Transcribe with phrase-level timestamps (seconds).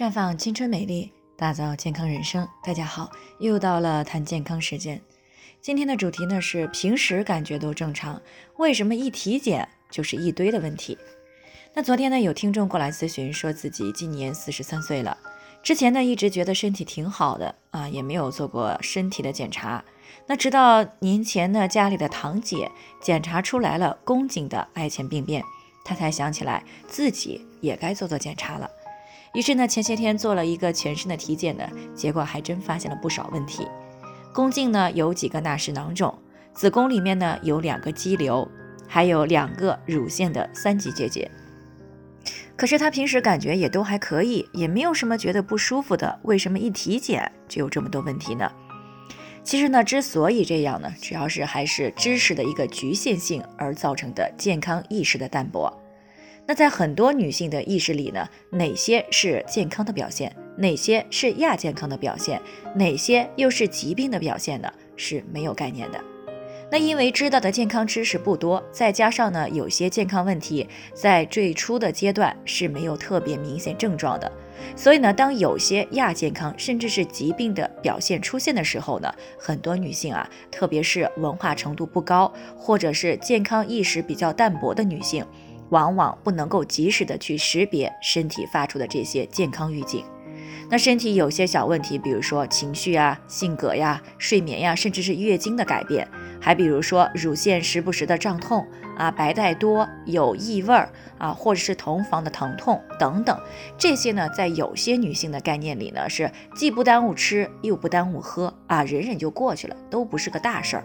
[0.00, 2.48] 绽放青春美丽，打造健康人生。
[2.64, 4.98] 大家好，又到了谈健康时间。
[5.60, 8.18] 今天的主题呢是平时感觉都正常，
[8.56, 10.96] 为什么一体检就是一堆的问题？
[11.74, 15.14] 那昨天呢有听众过来咨询，说自己今年四十三岁了，
[15.62, 19.84] 之前呢一直觉得身体挺好的啊，也没有做过身体的检查。
[20.26, 22.70] 那直到年前呢家里的堂姐
[23.02, 25.44] 检查出来了宫颈的癌前病变，
[25.84, 28.70] 他才想起来自己也该做做检查了。
[29.32, 31.64] 于是呢，前些天做了一个全身的体检呢，
[31.94, 33.66] 结果还真发现了不少问题。
[34.32, 36.16] 宫颈呢有几个纳氏囊肿，
[36.52, 38.48] 子宫里面呢有两个肌瘤，
[38.88, 41.30] 还有两个乳腺的三级结节。
[42.56, 48.50] 可是他平时感觉也都还可以，也没有什么觉得不舒服的，为什么一体检就有这么多问题呢？
[49.42, 55.79] 其实呢，之所以这样呢，主要是还是知识的一个局限性而造成的健康意识的淡薄。
[56.46, 62.40] 那在很多女性的意识里呢，哪些是健康的表现，哪些是亚健康的表现，
[62.74, 64.72] 哪些又是疾病的表现呢？
[64.96, 66.00] 是没有概念的。
[66.72, 74.30] 那因为知道的健康知识不多，再加上呢，有些健康问题在最初的阶段是没有特别明显症状的，
[74.76, 85.24] 所以呢，当有些亚健康甚至是疾病的表现出现的时候呢，很多女性啊，特别是文化程度不高或者是健康意识比较淡薄的女性。
[85.70, 90.04] 往往不能够及时的去识别身体发出的这些健康预警。
[90.68, 96.06] 那身体有些小问题，比如说情绪啊、性格呀、睡眠呀，甚至是月经的改变，
[96.40, 98.64] 还比如说乳腺时不时的胀痛
[98.96, 103.36] 啊、白带多、有异味儿啊，或者是同房的疼痛等等，
[103.76, 110.84] 这些呢，在有些女性的概念里呢，是既不耽误吃又不耽误喝啊，忍忍就过去了，都不是个大事儿。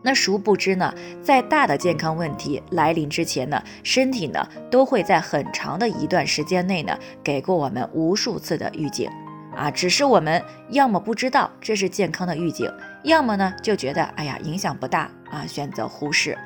[0.00, 9.10] 那殊不知呢，在大的健康问题来临之前呢，身体呢都会在很长的一段时间内呢给过我们无数次的预警
[9.56, 16.38] 啊，只是我们要么不知道这是健康的预警，要么呢就觉得哎呀影响不大啊，选择忽视。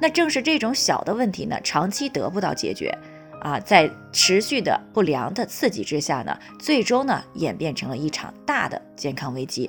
[0.00, 2.96] 那正是这种小的问题呢，长期得不到解决
[3.42, 9.68] 啊，在持续的不良的刺激之下呢，最终呢演变成了一场大的健康危机。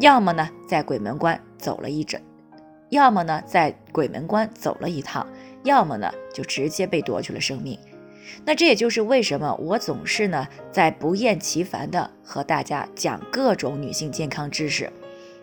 [0.00, 2.20] 要么呢，在鬼门关走了一整，
[2.90, 5.26] 要么呢，在鬼门关走了一趟，
[5.62, 7.78] 要么呢，就直接被夺去了生命。
[8.44, 14.92] 那这也就是为什么我总是呢，在不厌其烦的和大家讲各种女性健康知识。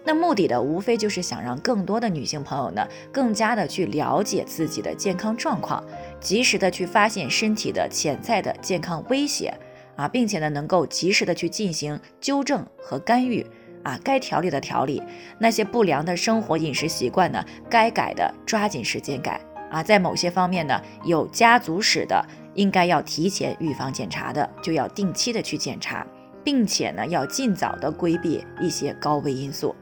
[0.04, 5.82] 那目的的无非就是想让更多的女性朋友呢，更加的去了解自己的健康状况，
[6.20, 9.54] 及时的去发现身体的潜在的健康威胁
[9.96, 13.46] 啊，并且呢，能够及时的去进行纠正和干预。
[13.84, 15.02] 啊，该调理的调理，
[15.40, 19.82] 那些不良的生活饮食习惯呢，该改的抓紧时间改啊。
[19.82, 26.06] 在某些方面呢，有家族史的，应该要提前预防检查的，就要定期的去检查，
[26.44, 29.76] 并且呢，要尽早的规避一些高危因素，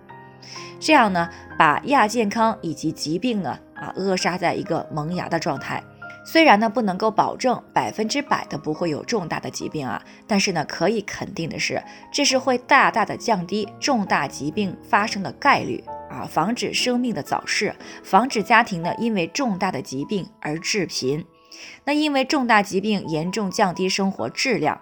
[0.79, 5.83] 这样呢，把亚健康以及疾病呢，啊，扼杀在一个萌芽的状态。
[6.31, 11.81] 虽然呢不能够保证百分之百的不会有重大的疾病啊，但是呢可以肯定的是，
[12.11, 21.25] 这是会大大的降低重大疾病发生的概率啊，防止生命的早逝，防止家庭呢因为重大的疾病而致贫。
[21.83, 24.79] 那因为重大疾病严重降低生活质量。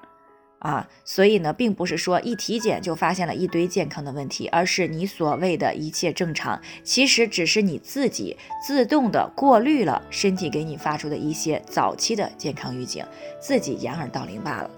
[0.59, 8.35] 啊，所以呢，并不是说一体检就发现了一堆健康的问题，而是你所谓的一切正常，其实只是你自己
[8.66, 13.06] 自动的过滤了身体给你发出的一些早期的健康预警，
[13.40, 14.72] 自己掩耳盗铃罢了。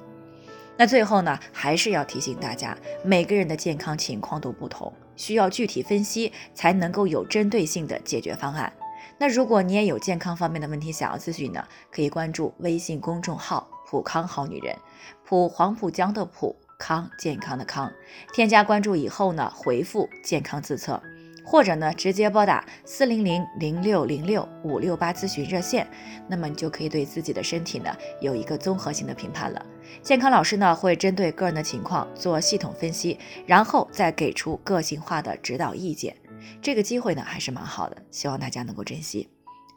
[0.75, 8.71] 那最后呢，还是要提醒大家，每个人的健康情况都不同，需要具体分析才能够有针对性的解决方案。
[9.17, 13.58] 那如果你也有健康方面的问题想要咨询呢，可以关注微信公众号。
[13.89, 14.77] 普康好女人，
[15.25, 17.91] 普黄浦江的普康健康的康，
[18.31, 21.01] 添加关注以后呢，回复健康自测，
[21.43, 25.89] 或者呢直接拨打四零零零六零六五六八咨询热线，
[26.27, 27.91] 那么你就可以对自己的身体呢
[28.21, 29.65] 有一个综合性的评判了。
[30.03, 36.15] 健康老师呢会针对个人的情况做系统分析，然后再给出个性化的指导意见。
[36.61, 39.27] 这个机会呢还是蛮好的，希望大家能够珍惜。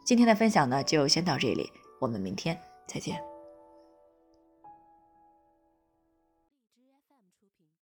[0.04, 3.31] 今天的分享呢就先到这里，我们明天再见。